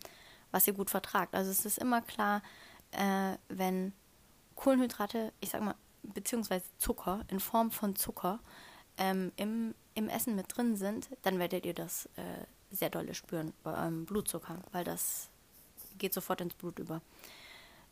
was 0.51 0.65
ihr 0.65 0.73
gut 0.73 0.89
vertragt. 0.89 1.35
Also 1.35 1.51
es 1.51 1.65
ist 1.65 1.77
immer 1.77 2.01
klar, 2.01 2.41
äh, 2.91 3.37
wenn 3.49 3.93
Kohlenhydrate, 4.55 5.33
ich 5.39 5.49
sag 5.49 5.61
mal, 5.61 5.75
beziehungsweise 6.03 6.65
Zucker 6.77 7.21
in 7.29 7.39
Form 7.39 7.71
von 7.71 7.95
Zucker 7.95 8.39
ähm, 8.97 9.31
im 9.35 9.73
im 9.93 10.09
Essen 10.09 10.35
mit 10.35 10.55
drin 10.55 10.75
sind, 10.75 11.09
dann 11.23 11.39
werdet 11.39 11.65
ihr 11.65 11.73
das 11.73 12.05
äh, 12.15 12.45
sehr 12.71 12.89
dolle 12.89 13.13
spüren 13.13 13.53
bei 13.63 13.73
eurem 13.73 14.05
Blutzucker, 14.05 14.59
weil 14.71 14.83
das 14.83 15.29
geht 15.97 16.13
sofort 16.13 16.41
ins 16.41 16.53
Blut 16.53 16.79
über. 16.79 17.01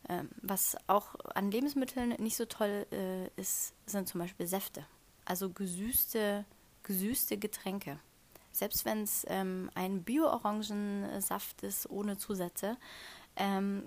Ähm, 0.08 0.30
was 0.40 0.76
auch 0.86 1.14
an 1.34 1.50
Lebensmitteln 1.50 2.10
nicht 2.18 2.36
so 2.36 2.46
toll 2.46 2.86
äh, 2.90 3.28
ist, 3.36 3.74
sind 3.86 4.08
zum 4.08 4.20
Beispiel 4.20 4.46
Säfte. 4.46 4.86
Also 5.26 5.50
gesüßte, 5.50 6.46
gesüßte 6.82 7.36
Getränke. 7.36 7.98
Selbst 8.52 8.84
wenn 8.84 9.02
es 9.02 9.26
ähm, 9.28 9.70
ein 9.74 10.02
Bio-Orangensaft 10.02 11.62
ist 11.62 11.88
ohne 11.90 12.16
Zusätze, 12.16 12.78
ähm, 13.36 13.84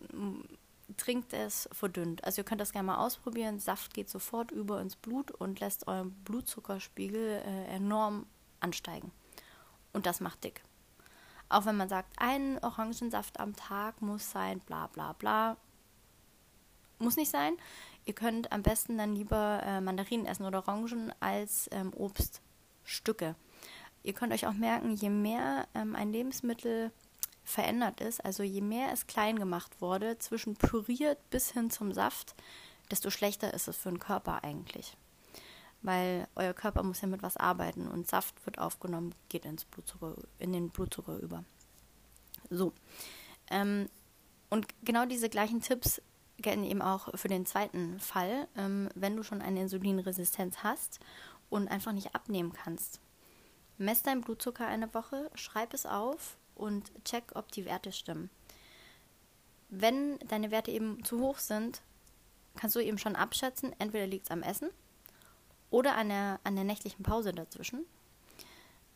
trinkt 0.98 1.34
es 1.34 1.70
verdünnt. 1.72 2.24
Also 2.24 2.42
ihr 2.42 2.46
könnt 2.46 2.62
das 2.62 2.72
gerne 2.72 2.88
mal 2.88 2.98
ausprobieren. 2.98 3.60
Saft 3.60 3.94
geht 3.94 4.10
sofort 4.10 4.52
über 4.52 4.82
ins 4.82 4.96
Blut 4.96 5.32
und 5.32 5.60
lässt 5.60 5.88
euren 5.88 6.12
Blutzuckerspiegel 6.24 7.42
äh, 7.46 7.66
enorm 7.76 8.26
ansteigen. 8.60 9.12
Und 9.94 10.06
das 10.06 10.20
macht 10.20 10.44
dick. 10.44 10.62
Auch 11.50 11.66
wenn 11.66 11.78
man 11.78 11.90
sagt, 11.90 12.12
ein 12.18 12.58
Orangensaft 12.64 13.40
am 13.40 13.56
Tag 13.56 14.02
muss 14.02 14.32
sein, 14.32 14.60
bla 14.60 14.88
bla 14.88 15.14
bla. 15.14 15.58
Muss 17.00 17.16
nicht 17.16 17.32
sein. 17.32 17.58
Ihr 18.06 18.14
könnt 18.14 18.52
am 18.52 18.64
besten 18.64 18.98
dann 18.98 19.16
lieber 19.16 19.62
äh, 19.64 19.82
Mandarinen 19.82 20.26
essen 20.26 20.46
oder 20.46 20.60
Orangen 20.60 21.14
als 21.20 21.70
ähm, 21.72 21.94
Obststücke. 21.96 23.36
Ihr 24.04 24.14
könnt 24.14 24.34
euch 24.34 24.48
auch 24.48 24.54
merken, 24.54 24.96
je 24.96 25.10
mehr 25.10 25.68
ähm, 25.74 25.96
ein 25.96 26.12
Lebensmittel 26.12 26.92
verändert 27.44 28.02
ist, 28.02 28.24
also 28.24 28.44
je 28.44 28.62
mehr 28.62 28.92
es 28.92 29.08
klein 29.08 29.38
gemacht 29.38 29.82
wurde, 29.82 30.18
zwischen 30.18 30.56
püriert 30.56 31.30
bis 31.30 31.52
hin 31.52 31.70
zum 31.70 31.92
Saft, 31.92 32.36
desto 32.90 33.10
schlechter 33.10 33.54
ist 33.54 33.68
es 33.68 33.78
für 33.78 33.90
den 33.90 34.00
Körper 34.00 34.44
eigentlich. 34.44 34.98
Weil 35.82 36.28
euer 36.36 36.54
Körper 36.54 36.84
muss 36.84 37.02
ja 37.02 37.08
mit 37.08 37.24
was 37.24 37.38
arbeiten 37.38 37.88
und 37.88 38.08
Saft 38.08 38.46
wird 38.46 38.60
aufgenommen, 38.60 39.14
geht 39.30 39.46
ins 39.46 39.66
Blutzucker, 39.66 40.16
in 40.40 40.54
den 40.54 40.70
Blutzucker 40.70 41.18
über. 41.18 41.44
So. 42.50 42.72
Ähm, 43.50 43.90
und 44.50 44.68
genau 44.84 45.06
diese 45.06 45.30
gleichen 45.30 45.62
Tipps 45.62 46.02
gelten 46.38 46.64
eben 46.64 46.82
auch 46.82 47.18
für 47.18 47.28
den 47.28 47.46
zweiten 47.46 48.00
Fall, 48.00 48.48
ähm, 48.56 48.90
wenn 48.96 49.16
du 49.16 49.24
schon 49.24 49.42
eine 49.42 49.62
Insulinresistenz 49.62 50.58
hast 50.64 51.00
und 51.50 51.68
einfach 51.68 51.92
nicht 51.92 52.16
abnehmen 52.16 52.54
kannst. 52.54 53.02
Mess 53.78 54.04
deinen 54.04 54.22
Blutzucker 54.22 54.68
eine 54.68 54.94
Woche, 54.94 55.30
schreib 55.36 55.74
es 55.74 55.86
auf 55.86 56.38
und 56.56 56.92
check, 57.06 57.24
ob 57.36 57.52
die 57.52 57.66
Werte 57.66 57.92
stimmen. 57.92 58.30
Wenn 59.70 60.20
deine 60.28 60.52
Werte 60.52 60.72
eben 60.72 61.04
zu 61.04 61.20
hoch 61.20 61.40
sind, 61.40 61.82
kannst 62.56 62.76
du 62.76 62.80
eben 62.80 62.98
schon 62.98 63.16
abschätzen, 63.16 63.76
entweder 63.80 64.08
liegt 64.08 64.26
es 64.26 64.32
am 64.32 64.44
Essen 64.44 64.70
oder 65.72 65.96
an 65.96 66.10
der, 66.10 66.40
an 66.44 66.56
der 66.56 66.66
nächtlichen 66.66 67.04
Pause 67.04 67.32
dazwischen. 67.32 67.86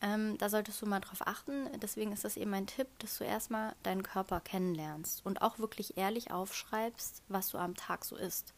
Ähm, 0.00 0.38
da 0.38 0.48
solltest 0.48 0.80
du 0.80 0.86
mal 0.86 1.00
drauf 1.00 1.26
achten. 1.26 1.68
Deswegen 1.80 2.12
ist 2.12 2.24
das 2.24 2.36
eben 2.36 2.52
mein 2.52 2.68
Tipp, 2.68 2.86
dass 3.00 3.18
du 3.18 3.24
erstmal 3.24 3.74
deinen 3.82 4.04
Körper 4.04 4.40
kennenlernst 4.40 5.26
und 5.26 5.42
auch 5.42 5.58
wirklich 5.58 5.96
ehrlich 5.96 6.30
aufschreibst, 6.30 7.24
was 7.26 7.48
du 7.48 7.58
am 7.58 7.74
Tag 7.74 8.04
so 8.04 8.16
isst 8.16 8.54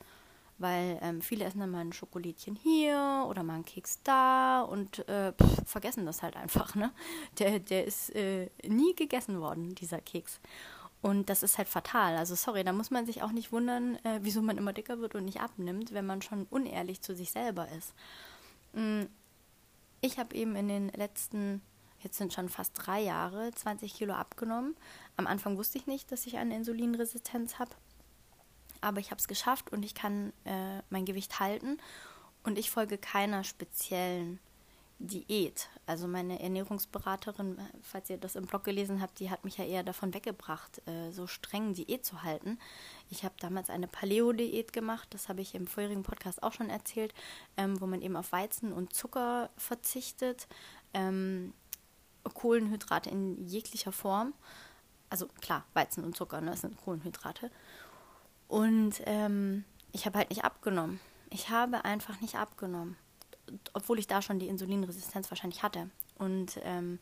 weil 0.61 0.99
ähm, 1.00 1.23
viele 1.23 1.47
essen 1.47 1.61
dann 1.61 1.71
mal 1.71 1.81
ein 1.81 1.93
Schokolädchen 1.93 2.55
hier 2.55 3.25
oder 3.29 3.43
mal 3.43 3.55
einen 3.55 3.64
Keks 3.64 4.00
da 4.05 4.61
und 4.61 5.09
äh, 5.09 5.33
pff, 5.33 5.67
vergessen 5.67 6.05
das 6.07 6.23
halt 6.23 6.37
einfach. 6.37 6.75
Ne? 6.75 6.93
Der, 7.38 7.59
der 7.59 7.87
ist 7.87 8.14
äh, 8.14 8.50
nie 8.67 8.95
gegessen 8.95 9.40
worden, 9.40 9.75
dieser 9.75 10.00
Keks. 10.00 10.38
Und 11.02 11.31
das 11.31 11.43
ist 11.43 11.57
halt 11.57 11.69
fatal. 11.69 12.17
Also 12.17 12.35
sorry, 12.35 12.62
da 12.62 12.75
muss 12.75 12.90
man 12.90 13.07
sich 13.07 13.23
auch 13.23 13.33
nicht 13.33 13.52
wundern, 13.52 13.97
äh, 14.05 14.21
wieso 14.21 14.43
man 14.43 14.59
immer 14.59 14.75
dicker 14.75 14.99
wird 15.00 15.14
und 15.14 15.25
nicht 15.25 15.40
abnimmt, 15.40 15.95
wenn 15.95 16.05
man 16.05 16.21
schon 16.21 16.47
unehrlich 16.50 17.00
zu 17.00 17.14
sich 17.14 17.31
selber 17.31 17.67
ist. 17.71 17.95
Mm, 18.75 19.05
ich 20.02 20.19
habe 20.19 20.35
eben 20.35 20.57
in 20.57 20.69
den 20.69 20.88
letzten, 20.90 21.62
jetzt 22.00 22.19
sind 22.19 22.35
schon 22.35 22.50
fast 22.50 22.73
drei 22.75 23.00
Jahre, 23.00 23.50
20 23.50 23.95
Kilo 23.95 24.12
abgenommen. 24.12 24.76
Am 25.17 25.26
Anfang 25.26 25.57
wusste 25.57 25.79
ich 25.79 25.87
nicht, 25.87 26.12
dass 26.12 26.26
ich 26.26 26.37
eine 26.37 26.55
Insulinresistenz 26.55 27.59
habe 27.59 27.71
aber 28.80 29.00
ich 29.00 29.10
habe 29.10 29.18
es 29.20 29.28
geschafft 29.28 29.72
und 29.72 29.82
ich 29.84 29.94
kann 29.94 30.32
äh, 30.44 30.80
mein 30.90 31.04
Gewicht 31.04 31.40
halten 31.40 31.78
und 32.44 32.58
ich 32.58 32.70
folge 32.70 32.99
keiner 32.99 33.44
speziellen 33.44 34.40
Diät. 35.00 35.70
Also 35.87 36.06
meine 36.06 36.40
Ernährungsberaterin, 36.40 37.58
falls 37.80 38.10
ihr 38.10 38.18
das 38.18 38.37
im 38.37 38.44
Blog 38.44 38.64
gelesen 38.64 39.00
habt, 39.00 39.18
die 39.18 39.30
hat 39.30 39.44
mich 39.44 39.56
ja 39.56 39.64
eher 39.64 39.82
davon 39.82 40.12
weggebracht, 40.12 40.87
äh, 40.87 41.10
so 41.10 41.26
streng 41.26 41.72
Diät 41.72 42.04
zu 42.04 42.22
halten. 42.22 42.58
Ich 43.08 43.25
habe 43.25 43.34
damals 43.40 43.70
eine 43.70 43.88
Paleo-Diät 43.88 44.75
gemacht, 44.75 45.08
das 45.12 45.30
habe 45.30 45.40
ich 45.40 45.54
im 45.54 45.66
vorherigen 45.66 46.02
Podcast 46.02 46.42
auch 46.42 46.52
schon 46.52 46.68
erzählt, 46.68 47.14
ähm, 47.56 47.80
wo 47.80 47.87
man 47.87 48.02
eben 48.02 48.14
auf 48.14 48.30
Weizen 48.32 48.75
und 48.75 48.92
Zucker 48.92 49.49
verzichtet, 49.56 50.46
ähm, 50.92 51.54
Kohlenhydrate 52.34 53.08
in 53.08 53.42
jeglicher 53.46 53.92
Form. 53.92 54.34
Also 55.08 55.28
klar, 55.40 55.64
Weizen 55.72 56.04
und 56.04 56.14
Zucker, 56.14 56.42
ne, 56.42 56.50
das 56.50 56.60
sind 56.60 56.76
Kohlenhydrate. 56.76 57.50
Und 58.50 59.00
ähm, 59.07 59.64
ich 59.92 60.07
habe 60.07 60.19
halt 60.19 60.30
nicht 60.30 60.45
abgenommen. 60.45 60.99
Ich 61.30 61.50
habe 61.50 61.85
einfach 61.85 62.21
nicht 62.21 62.35
abgenommen. 62.35 62.97
Obwohl 63.75 64.00
ich 64.00 64.09
da 64.09 64.23
schon 64.23 64.40
die 64.40 64.49
Insulinresistenz 64.49 65.30
wahrscheinlich 65.30 65.62
hatte. 65.62 65.88
Und 66.19 66.59
ähm, 66.64 66.99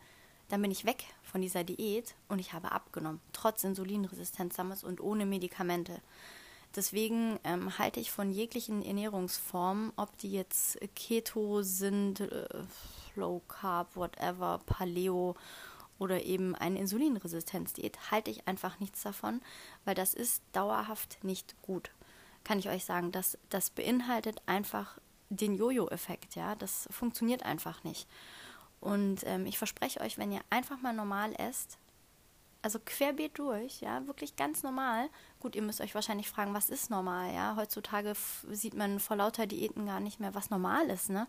dann 0.50 0.61
bin 0.61 0.71
ich 0.71 0.85
weg 0.85 1.05
von 1.23 1.40
dieser 1.40 1.64
Diät 1.64 2.14
und 2.28 2.38
ich 2.38 2.52
habe 2.52 2.71
abgenommen. 2.73 3.23
Trotz 3.33 3.64
Insulinresistenz 3.64 4.57
damals 4.57 4.85
und 4.85 5.00
ohne 5.00 5.25
Medikamente. 5.25 6.02
Deswegen 6.76 7.38
ähm, 7.45 7.78
halte 7.78 7.99
ich 7.99 8.11
von 8.11 8.31
jeglichen 8.31 8.85
Ernährungsformen, 8.85 9.93
ob 9.97 10.19
die 10.19 10.33
jetzt 10.33 10.78
Keto 10.95 11.62
sind, 11.62 12.21
äh, 12.21 12.47
Low 13.17 13.40
Carb, 13.49 13.97
whatever, 13.97 14.61
Paleo 14.67 15.35
oder 15.99 16.23
eben 16.23 16.55
eine 16.55 16.78
Insulinresistenzdiät, 16.78 18.11
halte 18.11 18.31
ich 18.31 18.47
einfach 18.47 18.78
nichts 18.81 19.02
davon, 19.02 19.40
weil 19.85 19.95
das 19.95 20.14
ist 20.14 20.43
dauerhaft 20.52 21.23
nicht 21.23 21.61
gut. 21.62 21.90
Kann 22.45 22.59
ich 22.59 22.69
euch 22.69 22.85
sagen, 22.85 23.12
das, 23.12 23.37
das 23.49 23.71
beinhaltet 23.71 24.40
einfach 24.47 24.99
den 25.28 25.55
Jojo-Effekt, 25.55 26.37
ja, 26.37 26.55
das 26.55 26.88
funktioniert 26.90 27.43
einfach 27.43 27.85
nicht. 27.85 28.09
Und 28.81 29.21
ähm, 29.26 29.47
ich 29.47 29.59
verspreche 29.59 30.00
euch, 30.00 30.19
wenn 30.19 30.33
ihr 30.33 30.40
einfach 30.50 30.81
mal 30.81 30.93
normal 30.93 31.35
esst, 31.37 31.78
also 32.62 32.78
querbeet 32.85 33.38
durch, 33.38 33.81
ja, 33.81 34.07
wirklich 34.07 34.37
ganz 34.37 34.62
normal. 34.62 35.09
Gut, 35.40 35.55
ihr 35.55 35.62
müsst 35.62 35.81
euch 35.81 35.95
wahrscheinlich 35.95 36.28
fragen, 36.28 36.55
was 36.55 36.71
ist 36.71 36.90
normal, 36.90 37.33
ja? 37.33 37.55
Heutzutage 37.57 38.14
sieht 38.50 38.75
man 38.75 38.99
vor 38.99 39.17
lauter 39.17 39.47
Diäten 39.47 39.87
gar 39.87 40.00
nicht 40.00 40.19
mehr, 40.21 40.35
was 40.35 40.50
normal 40.50 40.88
ist, 40.90 41.11
ne? 41.11 41.26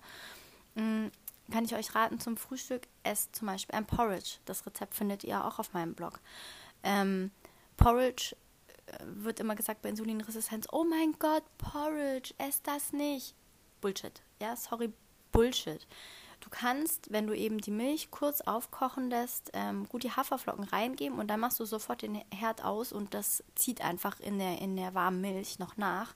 Kann 1.52 1.66
ich 1.66 1.76
euch 1.76 1.96
raten, 1.96 2.20
zum 2.20 2.38
Frühstück 2.38 2.88
esst 3.04 3.36
zum 3.36 3.48
Beispiel 3.48 3.76
ein 3.76 3.86
Porridge. 3.86 4.38
Das 4.46 4.66
Rezept 4.66 4.94
findet 4.94 5.24
ihr 5.24 5.44
auch 5.44 5.60
auf 5.60 5.74
meinem 5.74 5.96
Blog. 5.96 6.20
Ähm, 6.84 7.32
Porridge 7.78 8.36
wird 9.04 9.40
immer 9.40 9.56
gesagt 9.56 9.82
bei 9.82 9.90
Insulinresistenz, 9.90 10.68
oh 10.72 10.84
mein 10.84 11.14
Gott, 11.20 11.44
Porridge, 11.58 12.34
ess 12.38 12.62
das 12.62 12.94
nicht. 12.94 13.36
Bullshit. 13.82 14.22
Ja, 14.42 14.56
sorry, 14.56 14.92
Bullshit. 15.32 15.86
Du 16.42 16.50
kannst, 16.50 17.12
wenn 17.12 17.28
du 17.28 17.36
eben 17.36 17.58
die 17.58 17.72
Milch 17.72 18.12
kurz 18.12 18.42
aufkochen 18.42 19.10
lässt, 19.10 19.52
ähm, 19.54 19.88
gut 19.90 20.04
die 20.04 20.12
Haferflocken 20.12 20.64
reingeben 20.64 21.20
und 21.20 21.28
dann 21.28 21.42
machst 21.42 21.60
du 21.60 21.66
sofort 21.66 22.02
den 22.02 22.22
Herd 22.34 22.64
aus 22.64 22.94
und 22.94 23.14
das 23.14 23.44
zieht 23.56 23.82
einfach 23.82 24.20
in 24.20 24.40
der, 24.40 24.60
in 24.62 24.76
der 24.78 24.94
warmen 24.94 25.20
Milch 25.20 25.60
noch 25.60 25.76
nach. 25.76 26.14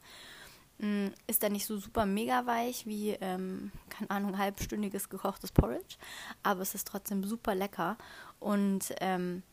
Mm, 0.83 1.13
ist 1.27 1.41
dann 1.41 1.53
nicht 1.53 1.65
so 1.65 1.77
super 1.77 2.05
mega 2.05 2.45
weich 2.45 2.85
wie, 2.85 3.11
ähm, 3.21 3.71
keine 3.87 4.09
Ahnung, 4.09 4.37
halbstündiges 4.37 5.07
gekochtes 5.07 5.53
Porridge, 5.53 5.95
aber 6.43 6.59
es 6.59 6.75
ist 6.75 6.85
trotzdem 6.85 7.23
super 7.23 7.55
lecker 7.55 7.97
und 8.41 8.93
ähm, 8.99 9.43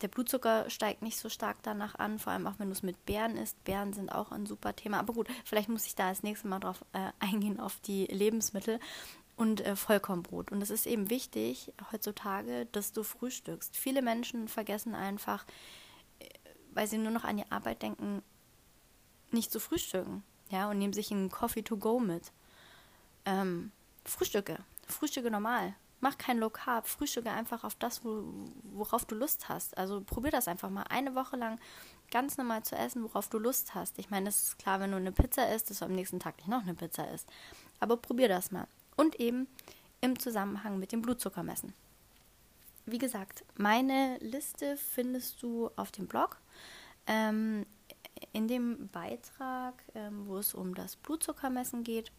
der 0.00 0.08
Blutzucker 0.08 0.70
steigt 0.70 1.02
nicht 1.02 1.18
so 1.18 1.28
stark 1.28 1.58
danach 1.62 1.96
an, 1.96 2.18
vor 2.18 2.32
allem 2.32 2.46
auch 2.46 2.58
wenn 2.58 2.68
du 2.68 2.72
es 2.72 2.82
mit 2.82 3.04
Beeren 3.04 3.36
isst. 3.36 3.62
Beeren 3.64 3.92
sind 3.92 4.10
auch 4.10 4.32
ein 4.32 4.46
super 4.46 4.74
Thema. 4.74 5.00
Aber 5.00 5.12
gut, 5.12 5.28
vielleicht 5.44 5.68
muss 5.68 5.86
ich 5.86 5.94
da 5.96 6.08
das 6.08 6.22
nächste 6.22 6.48
Mal 6.48 6.60
drauf 6.60 6.84
äh, 6.92 7.10
eingehen, 7.18 7.58
auf 7.58 7.80
die 7.80 8.06
Lebensmittel 8.06 8.78
und 9.36 9.60
äh, 9.66 9.74
Vollkornbrot. 9.76 10.52
Und 10.52 10.62
es 10.62 10.70
ist 10.70 10.86
eben 10.86 11.10
wichtig 11.10 11.72
heutzutage, 11.92 12.66
dass 12.66 12.92
du 12.92 13.02
frühstückst. 13.02 13.76
Viele 13.76 14.00
Menschen 14.00 14.46
vergessen 14.46 14.94
einfach, 14.94 15.44
äh, 16.20 16.26
weil 16.72 16.86
sie 16.86 16.98
nur 16.98 17.10
noch 17.10 17.24
an 17.24 17.36
die 17.36 17.50
Arbeit 17.50 17.82
denken, 17.82 18.22
nicht 19.32 19.50
zu 19.50 19.58
frühstücken. 19.58 20.22
Ja, 20.50 20.70
und 20.70 20.78
nehmen 20.78 20.92
sich 20.92 21.10
einen 21.10 21.30
Coffee 21.30 21.62
to 21.62 21.76
go 21.76 22.00
mit. 22.00 22.32
Ähm, 23.24 23.72
Frühstücke. 24.04 24.58
Frühstücke 24.86 25.30
normal. 25.30 25.74
Mach 26.00 26.16
kein 26.16 26.38
Low 26.38 26.50
Carb. 26.50 26.86
Frühstücke 26.86 27.30
einfach 27.30 27.64
auf 27.64 27.74
das, 27.74 28.04
wo, 28.04 28.24
worauf 28.62 29.04
du 29.04 29.14
Lust 29.14 29.48
hast. 29.48 29.76
Also 29.76 30.00
probier 30.00 30.30
das 30.30 30.48
einfach 30.48 30.70
mal 30.70 30.84
eine 30.88 31.14
Woche 31.14 31.36
lang 31.36 31.58
ganz 32.10 32.38
normal 32.38 32.62
zu 32.62 32.76
essen, 32.76 33.02
worauf 33.02 33.28
du 33.28 33.38
Lust 33.38 33.74
hast. 33.74 33.98
Ich 33.98 34.08
meine, 34.10 34.28
es 34.28 34.42
ist 34.42 34.58
klar, 34.58 34.80
wenn 34.80 34.92
du 34.92 34.96
eine 34.96 35.12
Pizza 35.12 35.52
isst, 35.52 35.70
dass 35.70 35.80
du 35.80 35.84
am 35.84 35.92
nächsten 35.92 36.20
Tag 36.20 36.38
nicht 36.38 36.48
noch 36.48 36.62
eine 36.62 36.74
Pizza 36.74 37.10
isst. 37.12 37.28
Aber 37.80 37.96
probier 37.96 38.28
das 38.28 38.50
mal 38.50 38.66
und 38.96 39.18
eben 39.20 39.48
im 40.00 40.18
Zusammenhang 40.18 40.78
mit 40.78 40.92
dem 40.92 41.02
Blutzuckermessen. 41.02 41.74
Wie 42.86 42.98
gesagt, 42.98 43.44
meine 43.56 44.16
Liste 44.18 44.76
findest 44.76 45.42
du 45.42 45.70
auf 45.76 45.90
dem 45.90 46.06
Blog. 46.06 46.38
Ähm, 47.06 47.66
in 48.32 48.48
dem 48.48 48.88
Beitrag, 48.88 49.82
ähm, 49.94 50.26
wo 50.26 50.38
es 50.38 50.54
um 50.54 50.74
das 50.74 50.96
Blutzuckermessen 50.96 51.84
geht. 51.84 52.12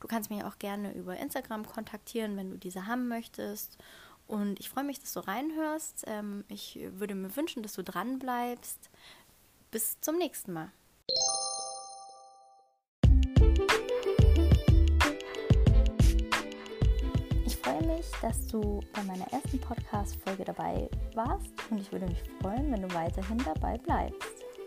Du 0.00 0.08
kannst 0.08 0.30
mich 0.30 0.44
auch 0.44 0.58
gerne 0.58 0.92
über 0.94 1.16
Instagram 1.16 1.66
kontaktieren, 1.66 2.36
wenn 2.36 2.50
du 2.50 2.56
diese 2.56 2.86
haben 2.86 3.08
möchtest. 3.08 3.78
Und 4.26 4.60
ich 4.60 4.68
freue 4.68 4.84
mich, 4.84 5.00
dass 5.00 5.12
du 5.12 5.20
reinhörst. 5.20 6.04
Ähm, 6.06 6.44
ich 6.48 6.78
würde 6.92 7.14
mir 7.14 7.34
wünschen, 7.36 7.62
dass 7.62 7.74
du 7.74 7.82
dran 7.82 8.18
bleibst. 8.18 8.90
Bis 9.70 10.00
zum 10.00 10.16
nächsten 10.18 10.52
Mal. 10.52 10.70
dass 18.26 18.46
du 18.48 18.80
bei 18.92 19.02
meiner 19.04 19.26
ersten 19.32 19.60
Podcast-Folge 19.60 20.44
dabei 20.44 20.88
warst 21.14 21.52
und 21.70 21.78
ich 21.78 21.92
würde 21.92 22.06
mich 22.06 22.22
freuen, 22.40 22.72
wenn 22.72 22.82
du 22.82 22.92
weiterhin 22.94 23.38
dabei 23.38 23.78
bleibst. 23.78 24.35